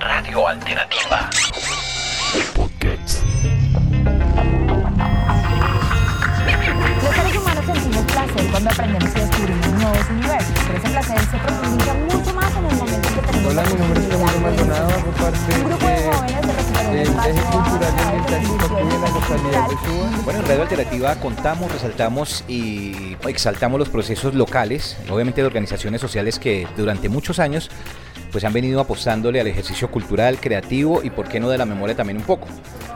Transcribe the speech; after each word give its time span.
Radio 0.00 0.48
Alternativa. 0.48 1.30
Los 7.02 7.14
seres 7.14 7.36
humanos 7.36 7.64
sentimos 7.66 8.04
placer 8.04 8.46
cuando 8.50 8.70
aprendemos 8.70 9.10
y 9.10 9.20
descubrimos 9.20 9.66
nuevos 9.68 10.10
universos, 10.10 10.52
pero 10.66 10.78
ese 10.78 10.88
placer 10.88 11.20
se 11.20 11.38
profundiza 11.38 11.94
mucho 11.94 12.34
más 12.34 12.56
en 12.56 12.64
el 12.64 12.76
momento 12.76 13.08
en 13.08 13.14
que 13.14 13.20
tenemos 13.20 13.52
Hola, 13.52 13.62
mi 13.64 13.74
nombre 13.74 14.00
es 14.00 14.06
Camilo 14.08 14.40
Maldonado, 14.40 14.88
hago 14.88 15.10
parte 15.12 15.54
un 15.54 15.64
grupo 15.68 15.86
de 15.86 16.12
jóvenes 16.12 16.46
de 16.46 16.92
del 16.92 17.08
eje 17.08 17.42
cultural 17.50 17.94
y 17.96 18.02
ambiental 18.02 18.78
en 18.78 19.00
la 19.00 19.08
localidad 19.10 19.68
de. 19.68 20.22
Bueno, 20.24 20.40
en 20.40 20.46
Radio 20.46 20.62
Alternativa 20.62 21.16
contamos, 21.16 21.72
resaltamos 21.72 22.44
y 22.48 23.16
exaltamos 23.26 23.78
los 23.78 23.88
procesos 23.88 24.34
locales, 24.34 24.96
obviamente 25.10 25.40
de 25.40 25.46
organizaciones 25.46 26.00
sociales 26.00 26.38
que 26.38 26.66
durante 26.76 27.08
muchos 27.08 27.38
años 27.38 27.70
pues 28.32 28.44
han 28.44 28.52
venido 28.52 28.80
apostándole 28.80 29.40
al 29.40 29.46
ejercicio 29.46 29.90
cultural, 29.90 30.40
creativo 30.40 31.02
y 31.02 31.10
por 31.10 31.28
qué 31.28 31.38
no 31.38 31.50
de 31.50 31.58
la 31.58 31.66
memoria 31.66 31.94
también 31.94 32.16
un 32.16 32.24
poco. 32.24 32.48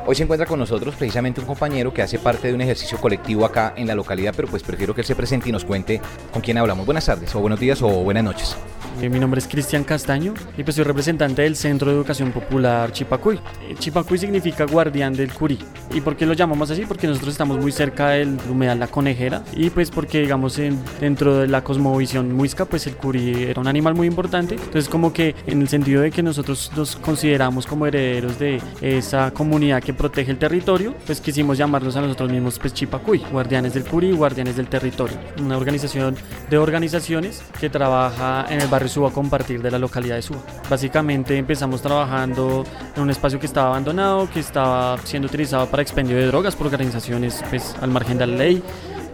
Hoy 0.07 0.17
se 0.17 0.23
encuentra 0.23 0.47
con 0.47 0.59
nosotros 0.59 0.95
precisamente 0.95 1.41
un 1.41 1.47
compañero 1.47 1.93
que 1.93 2.03
hace 2.03 2.19
parte 2.19 2.49
de 2.49 2.55
un 2.55 2.61
ejercicio 2.61 2.99
colectivo 2.99 3.45
acá 3.45 3.75
en 3.77 3.87
la 3.87 3.95
localidad, 3.95 4.33
pero 4.35 4.49
pues 4.49 4.63
prefiero 4.63 4.95
que 4.95 5.03
él 5.03 5.07
se 5.07 5.15
presente 5.15 5.49
y 5.49 5.53
nos 5.53 5.65
cuente 5.65 6.01
con 6.33 6.43
quién 6.43 6.59
hablamos. 6.59 6.87
Buenas 6.87 7.07
tardes, 7.07 7.35
o 7.35 7.41
buenos 7.41 7.61
días, 7.61 7.83
o 7.83 7.89
buenas 7.89 8.25
noches. 8.25 8.57
Eh, 9.03 9.11
Mi 9.11 9.19
nombre 9.19 9.39
es 9.41 9.47
Cristian 9.47 9.85
Castaño 9.85 10.33
y 10.57 10.63
pues 10.65 10.75
soy 10.77 10.85
representante 10.85 11.43
del 11.43 11.55
Centro 11.55 11.91
de 11.91 11.97
Educación 11.97 12.33
Popular 12.33 12.93
Chipacuy. 12.93 13.37
Eh, 13.69 13.75
Chipacuy 13.79 14.17
significa 14.17 14.65
guardián 14.65 15.13
del 15.13 15.33
Curí. 15.33 15.59
¿Y 15.93 16.01
por 16.01 16.17
qué 16.17 16.25
lo 16.25 16.33
llamamos 16.33 16.71
así? 16.71 16.87
Porque 16.87 17.07
nosotros 17.07 17.33
estamos 17.33 17.59
muy 17.59 17.73
cerca 17.73 18.09
del 18.11 18.39
humedal 18.51 18.79
La 18.81 18.87
Conejera 18.87 19.43
y 19.53 19.69
pues 19.71 19.91
porque 19.91 20.21
digamos 20.23 20.59
en- 20.59 20.79
dentro 20.99 21.37
de 21.37 21.47
la 21.47 21.63
cosmovisión 21.63 22.33
muisca 22.33 22.65
pues 22.65 22.87
el 22.87 22.97
Curí 22.97 23.45
era 23.45 23.61
un 23.61 23.69
animal 23.69 23.95
muy 23.95 24.07
importante. 24.07 24.55
Entonces 24.55 24.89
como 24.89 25.13
que 25.13 25.35
en 25.47 25.61
el 25.61 25.69
sentido 25.69 26.01
de 26.01 26.11
que 26.11 26.23
nosotros 26.23 26.73
nos 26.75 26.97
consideramos 26.97 27.67
como 27.67 27.87
herederos 27.87 28.39
de 28.39 28.61
esa 28.81 29.31
comunidad 29.33 29.83
que 29.83 29.93
protege 29.93 30.31
el 30.31 30.39
territorio, 30.39 30.95
pues 31.05 31.21
quisimos 31.21 31.59
llamarnos 31.59 31.97
a 31.97 32.01
nosotros 32.01 32.31
mismos 32.33 32.59
pues 32.59 32.73
Chipacuy, 32.73 33.19
guardianes 33.31 33.75
del 33.75 33.85
Curí, 33.85 34.13
guardianes 34.13 34.57
del 34.57 34.69
territorio. 34.69 35.17
Una 35.41 35.59
organización 35.59 36.17
de 36.49 36.57
organizaciones 36.59 37.43
que 37.61 37.69
trabaja 37.69 38.47
en 38.49 38.61
el 38.63 38.69
barrio 38.69 38.86
Suba 38.89 39.09
a 39.09 39.13
compartir 39.13 39.63
de 39.63 39.71
la 39.71 39.79
localidad 39.79 40.17
de 40.17 40.23
Suba. 40.23 40.41
Básicamente 40.69 41.37
empezamos 41.37 41.83
trabajando 41.83 42.65
en 42.95 43.03
un 43.03 43.11
espacio 43.11 43.39
que 43.39 43.47
estaba 43.47 43.69
abandonado, 43.69 44.29
que 44.31 44.41
estaba 44.41 44.99
siendo 45.05 45.29
utilizado 45.29 45.67
para 45.67 45.83
expendio 45.83 46.17
de 46.17 46.27
drogas 46.27 46.57
por 46.57 46.67
organizaciones 46.67 47.43
pues, 47.51 47.75
al 47.81 47.91
margen 47.91 48.19
de 48.19 48.27
la 48.27 48.37
ley. 48.37 48.63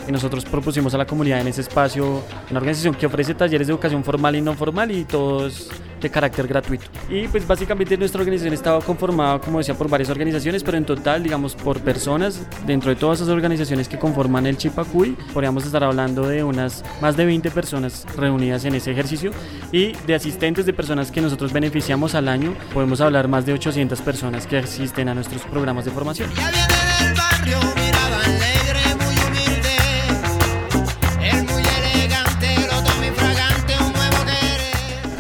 Y 0.09 0.13
nosotros 0.13 0.45
propusimos 0.45 0.95
a 0.95 0.99
la 0.99 1.07
comunidad 1.07 1.41
en 1.41 1.49
ese 1.49 1.61
espacio 1.61 2.23
una 2.51 2.59
organización 2.59 2.95
que 2.95 3.07
ofrece 3.07 3.35
talleres 3.35 3.69
de 3.69 3.73
educación 3.73 4.03
formal 4.03 4.35
y 4.35 4.41
no 4.41 4.55
formal 4.55 4.91
y 4.91 5.05
todos 5.05 5.71
de 6.03 6.11
carácter 6.11 6.47
gratuito. 6.47 6.85
Y 7.09 7.29
pues 7.29 7.47
básicamente 7.47 7.97
nuestra 7.97 8.21
organización 8.21 8.55
estaba 8.55 8.81
conformada, 8.81 9.41
como 9.41 9.59
decía, 9.59 9.75
por 9.75 9.89
varias 9.89 10.11
organizaciones, 10.11 10.63
pero 10.63 10.77
en 10.77 10.85
total, 10.85 11.23
digamos, 11.23 11.55
por 11.55 11.81
personas, 11.81 12.47
dentro 12.67 12.91
de 12.91 12.97
todas 12.97 13.21
esas 13.21 13.29
organizaciones 13.29 13.89
que 13.89 13.99
conforman 13.99 14.47
el 14.47 14.57
Chipacuy, 14.57 15.17
podríamos 15.33 15.65
estar 15.65 15.85
hablando 15.85 16.27
de 16.27 16.45
unas 16.45 16.85
más 17.01 17.17
de 17.17 17.25
20 17.25 17.51
personas 17.51 18.07
reunidas 18.17 18.65
en 18.65 18.75
ese 18.75 18.91
ejercicio 18.91 19.31
y 19.71 19.93
de 20.07 20.15
asistentes 20.15 20.67
de 20.67 20.73
personas 20.73 21.11
que 21.11 21.21
nosotros 21.21 21.53
beneficiamos 21.53 22.15
al 22.15 22.29
año, 22.29 22.55
podemos 22.75 23.01
hablar 23.01 23.29
más 23.29 23.47
de 23.47 23.53
800 23.53 24.01
personas 24.01 24.47
que 24.47 24.59
asisten 24.59 25.09
a 25.09 25.15
nuestros 25.15 25.43
programas 25.43 25.85
de 25.85 25.91
formación. 25.91 26.31
Ya 26.35 26.51
viene 26.51 26.67
del 27.01 27.15
barrio, 27.15 27.59
mirada 27.77 28.62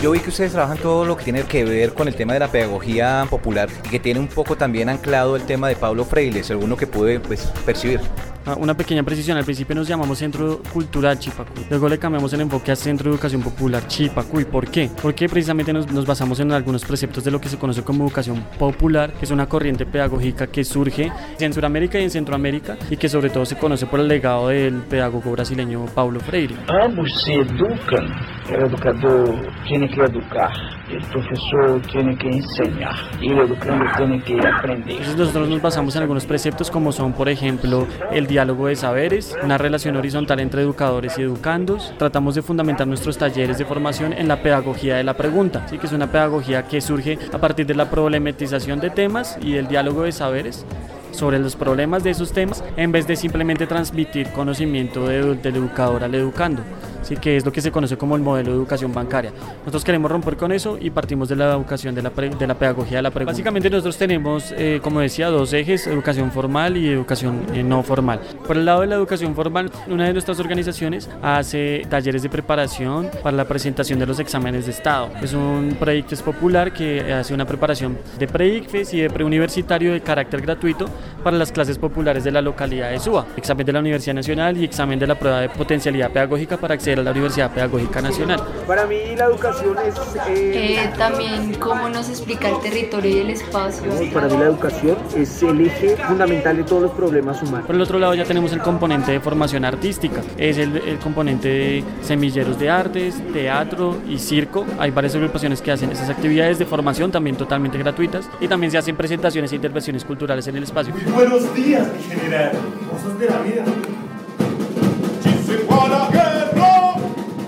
Yo 0.02 0.10
vi 0.10 0.18
que 0.18 0.30
ustedes 0.30 0.50
trabajan 0.50 0.78
todo 0.78 1.04
lo 1.04 1.16
que 1.16 1.22
tiene 1.22 1.44
que 1.44 1.64
ver 1.64 1.94
con 1.94 2.08
el 2.08 2.16
tema 2.16 2.32
de 2.32 2.40
la 2.40 2.50
pedagogía 2.50 3.24
popular 3.30 3.68
y 3.84 3.88
que 3.88 4.00
tiene 4.00 4.18
un 4.18 4.26
poco 4.26 4.56
también 4.56 4.88
anclado 4.88 5.36
el 5.36 5.42
tema 5.42 5.68
de 5.68 5.76
Pablo 5.76 6.04
Freire, 6.04 6.42
según 6.42 6.70
lo 6.70 6.76
que 6.76 6.88
pude 6.88 7.20
pues, 7.20 7.52
percibir. 7.64 8.00
Ah, 8.44 8.56
Una 8.58 8.74
pequeña 8.74 9.04
precisión, 9.04 9.36
al 9.38 9.44
principio 9.44 9.74
nos 9.76 9.86
llamamos 9.86 10.18
Centro 10.18 10.60
Cultural 10.72 11.16
Chipacuy, 11.18 11.64
luego 11.70 11.88
le 11.88 11.98
cambiamos 11.98 12.32
el 12.32 12.40
enfoque 12.40 12.72
a 12.72 12.76
Centro 12.76 13.08
de 13.08 13.14
Educación 13.14 13.40
Popular 13.40 13.86
Chipacuy. 13.86 14.44
¿Por 14.44 14.68
qué? 14.68 14.90
Porque 15.00 15.28
precisamente 15.28 15.72
nos, 15.72 15.90
nos 15.92 16.04
basamos 16.04 16.40
en 16.40 16.50
algunos 16.50 16.84
preceptos 16.84 17.22
de 17.22 17.30
lo 17.30 17.40
que 17.40 17.48
se 17.48 17.56
conoce 17.56 17.82
como 17.82 18.04
educación 18.04 18.44
popular, 18.58 19.12
que 19.12 19.26
es 19.26 19.30
una 19.30 19.46
corriente 19.48 19.86
pedagógica 19.86 20.48
que 20.48 20.64
surge 20.64 21.12
en 21.38 21.52
Sudamérica 21.52 22.00
y 22.00 22.04
en 22.04 22.10
Centroamérica 22.10 22.76
y 22.90 22.96
que 22.96 23.08
sobre 23.08 23.30
todo 23.30 23.44
se 23.44 23.56
conoce 23.56 23.86
por 23.86 24.00
el 24.00 24.08
legado 24.08 24.48
del 24.48 24.74
pedagogo 24.82 25.30
brasileño 25.30 25.84
Paulo 25.94 26.18
Freire. 26.18 26.56
ambos 26.84 27.22
se 27.24 27.34
educan. 27.34 28.06
El 28.50 28.62
educador 28.64 29.34
tiene 29.68 29.88
que 29.88 30.00
educar, 30.00 30.50
el 30.90 31.00
profesor 31.06 31.80
tiene 31.92 32.16
que 32.18 32.26
enseñar 32.28 32.92
y 33.20 33.30
el 33.30 33.38
educando 33.38 33.84
tiene 33.96 34.20
que 34.24 34.36
aprender. 34.46 34.90
Entonces 34.90 35.16
nosotros 35.16 35.48
nos 35.48 35.62
basamos 35.62 35.94
en 35.94 36.02
algunos 36.02 36.26
preceptos 36.26 36.70
como 36.70 36.90
son, 36.90 37.12
por 37.12 37.28
ejemplo, 37.28 37.86
el 38.10 38.26
diálogo 38.32 38.66
de 38.68 38.76
saberes, 38.76 39.36
una 39.44 39.58
relación 39.58 39.94
horizontal 39.96 40.40
entre 40.40 40.62
educadores 40.62 41.18
y 41.18 41.22
educandos. 41.22 41.92
Tratamos 41.98 42.34
de 42.34 42.40
fundamentar 42.40 42.86
nuestros 42.86 43.18
talleres 43.18 43.58
de 43.58 43.66
formación 43.66 44.14
en 44.14 44.26
la 44.26 44.42
pedagogía 44.42 44.96
de 44.96 45.04
la 45.04 45.14
pregunta, 45.14 45.66
¿sí? 45.68 45.76
que 45.76 45.86
es 45.86 45.92
una 45.92 46.10
pedagogía 46.10 46.62
que 46.66 46.80
surge 46.80 47.18
a 47.30 47.38
partir 47.38 47.66
de 47.66 47.74
la 47.74 47.90
problematización 47.90 48.80
de 48.80 48.88
temas 48.88 49.36
y 49.42 49.52
del 49.52 49.68
diálogo 49.68 50.04
de 50.04 50.12
saberes 50.12 50.64
sobre 51.10 51.38
los 51.38 51.56
problemas 51.56 52.02
de 52.04 52.10
esos 52.10 52.32
temas 52.32 52.64
en 52.78 52.90
vez 52.90 53.06
de 53.06 53.16
simplemente 53.16 53.66
transmitir 53.66 54.30
conocimiento 54.30 55.06
de- 55.06 55.34
del 55.36 55.56
educador 55.56 56.02
al 56.02 56.14
educando. 56.14 56.62
Sí, 57.02 57.16
que 57.16 57.36
es 57.36 57.44
lo 57.44 57.52
que 57.52 57.60
se 57.60 57.72
conoce 57.72 57.96
como 57.96 58.14
el 58.16 58.22
modelo 58.22 58.52
de 58.52 58.56
educación 58.56 58.92
bancaria. 58.92 59.32
Nosotros 59.60 59.84
queremos 59.84 60.10
romper 60.10 60.36
con 60.36 60.52
eso 60.52 60.78
y 60.80 60.90
partimos 60.90 61.28
de 61.28 61.36
la 61.36 61.52
educación 61.52 61.94
de 61.94 62.02
la, 62.02 62.10
de 62.10 62.46
la 62.46 62.54
pedagogía 62.54 62.98
de 62.98 63.02
la 63.02 63.10
pregunta. 63.10 63.32
Básicamente 63.32 63.68
nosotros 63.68 63.96
tenemos, 63.96 64.52
eh, 64.56 64.80
como 64.82 65.00
decía, 65.00 65.28
dos 65.28 65.52
ejes, 65.52 65.86
educación 65.86 66.30
formal 66.30 66.76
y 66.76 66.88
educación 66.88 67.42
eh, 67.52 67.62
no 67.62 67.82
formal. 67.82 68.20
Por 68.46 68.56
el 68.56 68.64
lado 68.64 68.82
de 68.82 68.86
la 68.86 68.94
educación 68.94 69.34
formal, 69.34 69.70
una 69.88 70.06
de 70.06 70.12
nuestras 70.12 70.38
organizaciones 70.38 71.10
hace 71.22 71.82
talleres 71.88 72.22
de 72.22 72.28
preparación 72.28 73.10
para 73.22 73.36
la 73.36 73.44
presentación 73.44 73.98
de 73.98 74.06
los 74.06 74.18
exámenes 74.20 74.66
de 74.66 74.72
Estado. 74.72 75.10
Es 75.20 75.32
un 75.32 75.76
proyecto 75.78 76.12
popular 76.20 76.72
que 76.72 77.12
hace 77.12 77.32
una 77.32 77.46
preparación 77.46 77.96
de 78.18 78.26
pre-ICFES 78.26 78.94
y 78.94 79.00
de 79.00 79.10
preuniversitario 79.10 79.92
de 79.92 80.00
carácter 80.00 80.42
gratuito 80.42 80.86
para 81.22 81.36
las 81.36 81.50
clases 81.50 81.78
populares 81.78 82.24
de 82.24 82.30
la 82.30 82.42
localidad 82.42 82.90
de 82.90 82.98
Suba. 82.98 83.26
Examen 83.36 83.64
de 83.64 83.72
la 83.72 83.80
Universidad 83.80 84.14
Nacional 84.14 84.56
y 84.58 84.64
examen 84.64 84.98
de 84.98 85.06
la 85.06 85.14
prueba 85.14 85.40
de 85.40 85.48
potencialidad 85.48 86.10
pedagógica 86.10 86.56
para 86.56 86.74
acceder 86.74 86.91
a 87.00 87.02
la 87.02 87.10
Universidad 87.10 87.50
Pedagógica 87.52 88.00
Nacional. 88.00 88.40
Para 88.66 88.86
mí 88.86 88.96
la 89.16 89.24
educación 89.26 89.76
es... 89.86 89.94
eh, 90.28 90.78
Eh, 90.82 90.90
también 90.96 91.54
cómo 91.58 91.88
nos 91.88 92.08
explica 92.08 92.48
el 92.48 92.60
territorio 92.60 93.10
y 93.16 93.18
el 93.20 93.30
espacio. 93.30 93.84
para 94.12 94.28
mí 94.28 94.36
la 94.38 94.44
educación 94.46 94.96
es 95.16 95.42
el 95.42 95.60
eje 95.66 95.96
fundamental 95.96 96.56
de 96.56 96.64
todos 96.64 96.82
los 96.82 96.90
problemas 96.92 97.42
humanos. 97.42 97.66
Por 97.66 97.74
el 97.76 97.82
otro 97.82 97.98
lado 97.98 98.14
ya 98.14 98.24
tenemos 98.24 98.52
el 98.52 98.60
componente 98.60 99.12
de 99.12 99.20
formación 99.20 99.64
artística, 99.64 100.20
es 100.36 100.58
el, 100.58 100.76
el 100.76 100.98
componente 100.98 101.48
de 101.48 101.84
semilleros 102.02 102.58
de 102.58 102.70
artes, 102.70 103.14
teatro 103.32 103.96
y 104.08 104.18
circo. 104.18 104.64
Hay 104.78 104.90
varias 104.90 105.14
agrupaciones 105.14 105.60
que 105.62 105.72
hacen 105.72 105.90
esas 105.90 106.08
actividades 106.10 106.58
de 106.58 106.66
formación 106.66 107.10
también 107.10 107.36
totalmente 107.36 107.78
gratuitas 107.78 108.28
y 108.40 108.48
también 108.48 108.70
se 108.70 108.78
hacen 108.78 108.96
presentaciones 108.96 109.52
e 109.52 109.56
intervenciones 109.56 110.04
culturales 110.04 110.46
en 110.48 110.56
el 110.56 110.62
espacio. 110.64 110.94
Buenos 111.14 111.54
días, 111.54 111.86
mi 111.96 112.02
general. 112.14 112.52
Cosas 112.90 113.18
de 113.18 113.26
la 113.26 113.38
vida. 113.38 113.64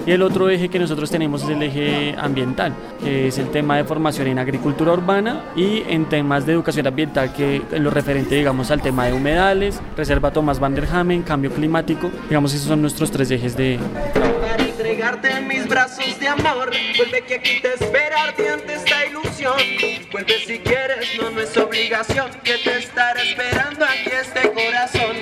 Y 0.06 0.12
el 0.12 0.22
otro 0.22 0.50
eje 0.50 0.69
que 0.69 0.78
nosotros 0.78 1.10
tenemos 1.10 1.42
es 1.44 1.48
el 1.48 1.62
eje 1.62 2.15
ambiental, 2.19 2.75
que 3.03 3.28
es 3.28 3.38
el 3.38 3.50
tema 3.50 3.76
de 3.76 3.84
formación 3.84 4.26
en 4.26 4.38
agricultura 4.38 4.92
urbana 4.92 5.44
y 5.56 5.82
en 5.88 6.09
temas 6.09 6.44
de 6.47 6.53
educación 6.53 6.87
ambiental, 6.87 7.32
que 7.32 7.62
en 7.70 7.82
lo 7.84 7.91
referente, 7.91 8.34
digamos, 8.34 8.70
al 8.70 8.82
tema 8.82 9.06
de 9.06 9.15
humedales, 9.15 9.81
Reserva 9.97 10.31
Tomás 10.31 10.60
Van 10.60 10.75
der 10.75 10.87
Hamen, 10.92 11.22
cambio 11.22 11.50
climático, 11.50 12.10
digamos, 12.28 12.53
esos 12.53 12.69
son 12.69 12.82
nuestros 12.82 13.10
tres 13.10 13.31
ejes 13.31 13.56
de. 13.56 13.78
Para 14.41 14.62
entregarte 14.62 15.31
en 15.31 15.48
mis 15.48 15.66
brazos 15.69 16.19
de 16.21 16.28
amor. 16.28 16.71
Vuelve 16.97 17.22
que 17.22 17.34
aquí 17.36 17.60
te 17.60 17.75
espera 17.75 18.25
ardiente 18.25 18.75
esta 18.75 19.07
ilusión. 19.07 19.54
Vuelve 20.12 20.34
si 20.47 20.59
quieres, 20.59 21.09
no, 21.21 21.30
no 21.30 21.41
es 21.41 21.57
obligación. 21.57 22.30
Que 22.42 22.59
te 22.59 22.78
estará 22.78 23.22
esperando 23.22 23.84
aquí 23.84 24.10
este 24.21 24.53
corazón. 24.53 25.16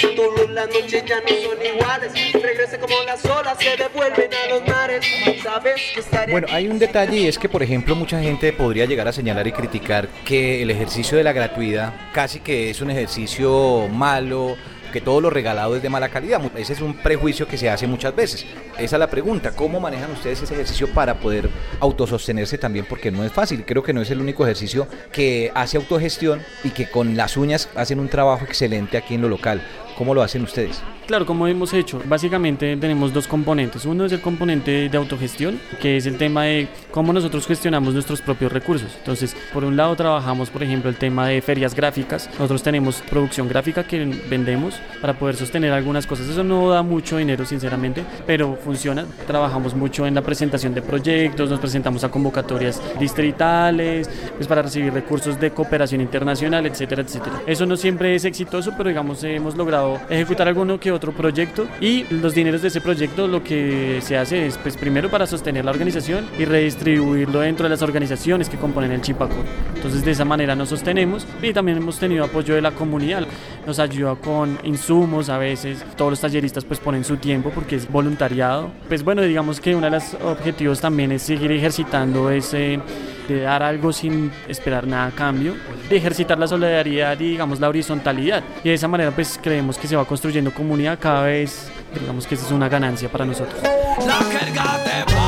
Todas 0.00 0.48
las 0.50 0.68
noches 0.68 1.04
ya 1.04 1.20
no 1.20 1.28
son 1.28 1.58
iguales. 1.64 2.12
Regrese 2.32 2.78
como 2.78 2.94
las 3.04 3.24
olas 3.24 3.58
se 3.58 3.76
devuelven 3.76 4.30
a 4.32 4.48
los 4.48 4.66
mares. 4.66 5.04
Sabes 5.42 5.80
que 5.94 6.00
estaré 6.00 6.32
Bueno, 6.32 6.46
hay 6.50 6.68
un 6.68 6.78
detalle 6.78 7.18
y 7.18 7.26
es 7.26 7.38
que, 7.38 7.48
por 7.48 7.62
ejemplo, 7.62 7.94
mucha 7.94 8.20
gente 8.20 8.52
podría 8.52 8.86
llegar 8.86 9.06
a 9.08 9.12
señalar 9.12 9.46
y 9.46 9.52
criticar 9.52 10.08
que 10.24 10.62
el 10.62 10.70
ejercicio 10.70 11.18
de 11.18 11.24
la 11.24 11.32
gratuidad 11.32 11.92
casi 12.12 12.40
que 12.40 12.70
es 12.70 12.80
un 12.80 12.90
ejercicio 12.90 13.88
malo, 13.88 14.56
que 14.92 15.00
todo 15.00 15.20
lo 15.20 15.30
regalado 15.30 15.74
es 15.74 15.82
de 15.82 15.88
mala 15.88 16.08
calidad. 16.08 16.40
Ese 16.56 16.74
es 16.74 16.80
un 16.80 16.94
prejuicio 16.94 17.48
que 17.48 17.56
se 17.56 17.68
hace 17.68 17.86
muchas 17.86 18.14
veces. 18.14 18.46
Esa 18.78 18.96
es 18.96 19.00
la 19.00 19.10
pregunta, 19.10 19.50
¿cómo 19.50 19.80
manejan 19.80 20.12
ustedes 20.12 20.42
ese 20.42 20.54
ejercicio 20.54 20.88
para 20.92 21.18
poder 21.18 21.50
autosostenerse 21.80 22.58
también? 22.58 22.86
Porque 22.88 23.10
no 23.10 23.24
es 23.24 23.32
fácil, 23.32 23.64
creo 23.64 23.82
que 23.82 23.92
no 23.92 24.02
es 24.02 24.10
el 24.10 24.20
único 24.20 24.44
ejercicio 24.44 24.86
que 25.10 25.50
hace 25.54 25.76
autogestión 25.76 26.40
y 26.62 26.70
que 26.70 26.88
con 26.88 27.16
las 27.16 27.36
uñas 27.36 27.68
hacen 27.74 27.98
un 27.98 28.08
trabajo 28.08 28.44
excelente 28.44 28.96
aquí 28.96 29.14
en 29.14 29.22
lo 29.22 29.28
local. 29.28 29.66
¿Cómo 29.96 30.14
lo 30.14 30.22
hacen 30.22 30.42
ustedes? 30.42 30.82
Claro, 31.06 31.26
como 31.26 31.48
hemos 31.48 31.74
hecho, 31.74 32.00
básicamente 32.06 32.76
tenemos 32.76 33.12
dos 33.12 33.26
componentes. 33.26 33.84
Uno 33.84 34.04
es 34.04 34.12
el 34.12 34.20
componente 34.20 34.88
de 34.88 34.96
autogestión, 34.96 35.58
que 35.80 35.96
es 35.96 36.06
el 36.06 36.16
tema 36.16 36.44
de 36.44 36.68
cómo 36.92 37.12
nosotros 37.12 37.44
gestionamos 37.46 37.92
nuestros 37.92 38.22
propios 38.22 38.52
recursos. 38.52 38.94
Entonces, 38.98 39.36
por 39.52 39.64
un 39.64 39.76
lado 39.76 39.96
trabajamos, 39.96 40.48
por 40.50 40.62
ejemplo, 40.62 40.88
el 40.88 40.96
tema 40.96 41.26
de 41.26 41.42
ferias 41.42 41.74
gráficas. 41.74 42.30
Nosotros 42.34 42.62
tenemos 42.62 43.02
producción 43.10 43.48
gráfica 43.48 43.84
que 43.84 44.04
vendemos 44.30 44.80
para 45.00 45.14
poder 45.18 45.34
sostener 45.34 45.72
algunas 45.72 46.06
cosas. 46.06 46.28
Eso 46.28 46.44
no 46.44 46.70
da 46.70 46.82
mucho 46.82 47.16
dinero, 47.16 47.44
sinceramente, 47.44 48.04
pero 48.24 48.56
funciona. 48.56 49.04
Trabajamos 49.26 49.74
mucho 49.74 50.06
en 50.06 50.14
la 50.14 50.22
presentación 50.22 50.72
de 50.72 50.82
proyectos, 50.82 51.50
nos 51.50 51.58
presentamos 51.58 52.04
a 52.04 52.10
convocatorias 52.10 52.80
distritales, 53.00 54.08
pues 54.36 54.46
para 54.46 54.62
recibir 54.62 54.92
recursos 54.92 55.38
de 55.40 55.50
cooperación 55.50 56.00
internacional, 56.00 56.64
etcétera, 56.64 57.02
etcétera. 57.02 57.42
Eso 57.44 57.66
no 57.66 57.76
siempre 57.76 58.14
es 58.14 58.24
exitoso, 58.24 58.72
pero 58.76 58.88
digamos 58.88 59.24
hemos 59.24 59.56
logrado 59.56 60.00
ejecutar 60.08 60.46
alguno 60.46 60.78
que 60.78 60.91
otro 60.92 61.12
proyecto 61.12 61.66
y 61.80 62.04
los 62.10 62.34
dineros 62.34 62.62
de 62.62 62.68
ese 62.68 62.80
proyecto 62.80 63.26
lo 63.26 63.42
que 63.42 64.00
se 64.02 64.16
hace 64.16 64.46
es 64.46 64.58
pues 64.58 64.76
primero 64.76 65.10
para 65.10 65.26
sostener 65.26 65.64
la 65.64 65.70
organización 65.70 66.26
y 66.38 66.44
redistribuirlo 66.44 67.40
dentro 67.40 67.64
de 67.64 67.70
las 67.70 67.82
organizaciones 67.82 68.48
que 68.48 68.56
componen 68.56 68.92
el 68.92 69.00
Chipaco. 69.00 69.36
Entonces 69.74 70.04
de 70.04 70.10
esa 70.10 70.24
manera 70.24 70.54
nos 70.54 70.68
sostenemos 70.68 71.26
y 71.42 71.52
también 71.52 71.78
hemos 71.78 71.98
tenido 71.98 72.24
apoyo 72.24 72.54
de 72.54 72.62
la 72.62 72.70
comunidad. 72.72 73.26
Nos 73.66 73.78
ayuda 73.78 74.16
con 74.16 74.58
insumos 74.64 75.28
a 75.28 75.38
veces, 75.38 75.84
todos 75.96 76.12
los 76.12 76.20
talleristas 76.20 76.64
pues 76.64 76.80
ponen 76.80 77.04
su 77.04 77.16
tiempo 77.16 77.50
porque 77.54 77.76
es 77.76 77.90
voluntariado. 77.90 78.70
Pues 78.88 79.02
bueno, 79.02 79.22
digamos 79.22 79.60
que 79.60 79.74
uno 79.74 79.86
de 79.86 79.92
los 79.92 80.14
objetivos 80.14 80.80
también 80.80 81.12
es 81.12 81.22
seguir 81.22 81.52
ejercitando 81.52 82.30
ese 82.30 82.80
de 83.28 83.40
dar 83.40 83.62
algo 83.62 83.92
sin 83.92 84.30
esperar 84.48 84.86
nada 84.86 85.06
a 85.06 85.10
cambio, 85.10 85.54
de 85.88 85.96
ejercitar 85.96 86.38
la 86.38 86.46
solidaridad 86.46 87.18
y 87.20 87.30
digamos 87.30 87.60
la 87.60 87.68
horizontalidad. 87.68 88.42
Y 88.64 88.68
de 88.68 88.74
esa 88.74 88.88
manera 88.88 89.10
pues 89.10 89.38
creemos 89.42 89.78
que 89.78 89.86
se 89.86 89.96
va 89.96 90.04
construyendo 90.04 90.52
comunidad 90.52 90.98
cada 90.98 91.24
vez, 91.24 91.70
digamos 91.98 92.26
que 92.26 92.34
esa 92.34 92.46
es 92.46 92.52
una 92.52 92.68
ganancia 92.68 93.08
para 93.08 93.24
nosotros. 93.24 93.60
La 94.06 95.21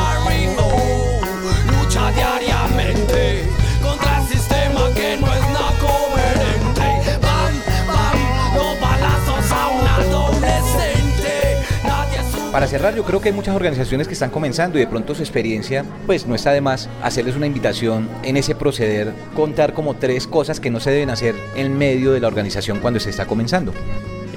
Para 12.54 12.68
cerrar, 12.68 12.94
yo 12.94 13.02
creo 13.02 13.20
que 13.20 13.30
hay 13.30 13.34
muchas 13.34 13.56
organizaciones 13.56 14.06
que 14.06 14.12
están 14.12 14.30
comenzando 14.30 14.78
y 14.78 14.80
de 14.80 14.86
pronto 14.86 15.12
su 15.12 15.22
experiencia, 15.22 15.84
pues 16.06 16.24
no 16.24 16.36
está 16.36 16.52
de 16.52 16.60
más 16.60 16.88
hacerles 17.02 17.34
una 17.34 17.48
invitación 17.48 18.08
en 18.22 18.36
ese 18.36 18.54
proceder, 18.54 19.12
contar 19.34 19.74
como 19.74 19.94
tres 19.94 20.28
cosas 20.28 20.60
que 20.60 20.70
no 20.70 20.78
se 20.78 20.92
deben 20.92 21.10
hacer 21.10 21.34
en 21.56 21.76
medio 21.76 22.12
de 22.12 22.20
la 22.20 22.28
organización 22.28 22.78
cuando 22.78 23.00
se 23.00 23.10
está 23.10 23.26
comenzando. 23.26 23.74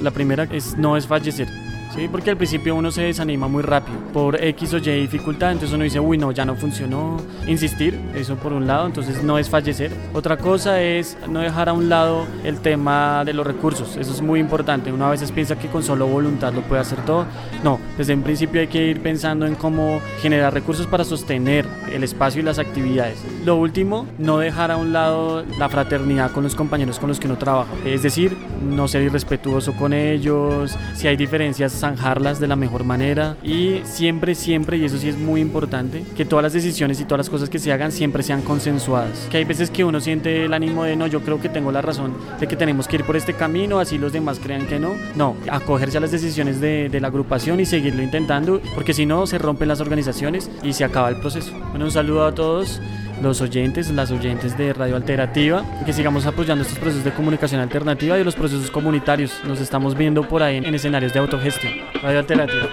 La 0.02 0.10
primera 0.10 0.46
es 0.52 0.76
no 0.78 0.98
es 0.98 1.06
fallecer. 1.06 1.48
Sí, 1.94 2.08
porque 2.12 2.30
al 2.30 2.38
principio 2.38 2.76
uno 2.76 2.92
se 2.92 3.04
desanima 3.04 3.48
muy 3.48 3.64
rápido 3.64 3.98
por 4.14 4.42
X 4.44 4.74
o 4.74 4.78
Y 4.78 4.82
dificultad, 4.82 5.52
entonces 5.52 5.74
uno 5.74 5.84
dice, 5.84 6.00
uy, 6.00 6.18
no, 6.18 6.32
ya 6.32 6.46
no 6.46 6.56
funcionó. 6.56 7.18
Insistir, 7.48 8.00
eso 8.16 8.36
por 8.36 8.54
un 8.54 8.68
lado, 8.68 8.86
entonces 8.86 9.24
no 9.24 9.38
es 9.40 9.50
fallecer. 9.50 9.92
Otra 10.14 10.38
cosa 10.38 10.82
es 10.82 11.18
no 11.30 11.40
dejar 11.40 11.70
a 11.70 11.74
un 11.74 11.90
lado 11.90 12.26
el 12.44 12.60
tema 12.60 13.24
de 13.26 13.34
los 13.34 13.48
recursos, 13.48 13.96
eso 13.98 14.12
es 14.12 14.22
muy 14.22 14.40
importante. 14.40 14.92
Uno 14.92 15.06
a 15.06 15.12
veces 15.12 15.32
piensa 15.32 15.58
que 15.58 15.68
con 15.68 15.84
solo 15.84 16.08
voluntad 16.08 16.54
lo 16.54 16.62
puede 16.62 16.82
hacer 16.82 17.00
todo. 17.06 17.26
No, 17.64 17.80
desde 17.98 18.14
un 18.14 18.22
principio 18.22 18.62
hay 18.62 18.68
que 18.68 18.86
ir 18.86 19.02
pensando 19.02 19.46
en 19.46 19.56
cómo 19.56 20.02
generar 20.22 20.54
recursos 20.54 20.88
para 20.88 21.04
sostener 21.04 21.66
el 21.92 22.04
espacio 22.04 22.42
y 22.42 22.44
las 22.44 22.60
actividades. 22.60 23.20
Lo 23.46 23.56
último, 23.56 24.06
no 24.18 24.38
dejar 24.40 24.72
a 24.72 24.78
un 24.78 24.94
lado 24.94 25.44
la 25.58 25.70
fraternidad 25.70 26.32
con 26.32 26.44
los 26.44 26.56
compañeros 26.56 27.00
con 27.00 27.10
los 27.10 27.20
que 27.20 27.28
uno 27.28 27.38
trabaja. 27.38 27.72
Es 27.86 28.04
decir, 28.04 28.36
no 28.62 28.88
ser 28.88 29.04
irrespetuoso 29.04 29.74
con 29.74 29.94
ellos, 29.94 30.78
si 30.94 31.08
hay 31.08 31.16
diferencias, 31.16 31.77
zanjarlas 31.80 32.40
de 32.40 32.48
la 32.48 32.56
mejor 32.56 32.84
manera 32.84 33.38
y 33.44 33.82
siempre, 33.84 34.36
siempre, 34.36 34.78
y 34.78 34.86
eso 34.86 34.98
sí 34.98 35.10
es 35.10 35.18
muy 35.18 35.42
importante, 35.42 36.04
que 36.16 36.26
todas 36.26 36.44
las 36.44 36.54
decisiones 36.54 37.00
y 37.00 37.06
todas 37.06 37.20
las 37.20 37.30
cosas 37.30 37.50
que 37.50 37.60
se 37.60 37.72
hagan 37.72 37.92
siempre 37.92 38.24
sean 38.24 38.42
consensuadas. 38.42 39.28
Que 39.30 39.38
hay 39.38 39.46
veces 39.46 39.70
que 39.70 39.84
uno 39.84 40.00
siente 40.00 40.46
el 40.46 40.54
ánimo 40.54 40.84
de 40.84 40.96
no, 40.96 41.08
yo 41.08 41.22
creo 41.22 41.40
que 41.40 41.50
tengo 41.50 41.72
la 41.72 41.82
razón 41.82 42.14
de 42.40 42.48
que 42.48 42.56
tenemos 42.56 42.88
que 42.88 42.98
ir 42.98 43.04
por 43.04 43.16
este 43.16 43.34
camino, 43.34 43.80
así 43.80 43.98
los 43.98 44.14
demás 44.14 44.40
crean 44.40 44.68
que 44.68 44.80
no. 44.80 44.96
No, 45.16 45.36
acogerse 45.50 45.98
a 45.98 46.02
las 46.02 46.12
decisiones 46.12 46.60
de, 46.60 46.90
de 46.90 47.00
la 47.00 47.08
agrupación 47.08 47.60
y 47.60 47.66
seguirlo 47.66 48.04
intentando, 48.04 48.62
porque 48.76 48.94
si 48.94 49.06
no 49.06 49.28
se 49.28 49.38
rompen 49.38 49.68
las 49.68 49.82
organizaciones 49.82 50.50
y 50.64 50.74
se 50.74 50.84
acaba 50.84 51.10
el 51.10 51.20
proceso. 51.20 51.54
Bueno, 51.70 51.86
un 51.86 51.92
saludo 51.92 52.26
a 52.26 52.34
todos 52.34 52.82
los 53.22 53.42
oyentes, 53.42 53.90
las 53.90 54.12
oyentes 54.12 54.58
de 54.58 54.74
Radio 54.74 54.96
Alternativa, 54.96 55.64
que 55.86 55.94
sigamos 55.94 56.26
apoyando 56.26 56.64
estos 56.64 56.80
procesos 56.80 57.04
de 57.04 57.12
comunicación 57.12 57.62
alternativa 57.62 58.18
y 58.18 58.24
los 58.24 58.36
procesos 58.36 58.72
comunitarios. 58.72 59.32
Nos 59.46 59.60
estamos 59.60 59.96
viendo 59.96 60.24
por 60.28 60.44
ahí 60.44 60.58
en, 60.58 60.66
en 60.66 60.76
escenarios 60.76 61.14
de 61.14 61.20
autogestión. 61.20 61.74
Radio 62.02 62.20
Alternativa. 62.20 62.68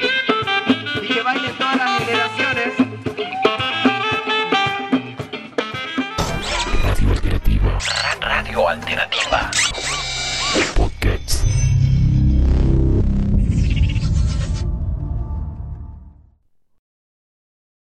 y 1.03 1.07
que 1.09 1.23
bailen 1.23 1.53
todas 1.57 1.77
las 1.77 1.99
generaciones. 1.99 2.75
Radio 8.21 8.69
Alternativa. 8.69 9.51